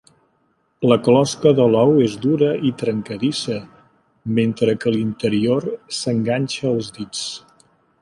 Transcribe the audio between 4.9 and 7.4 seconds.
l'interior s'enganxa als dits.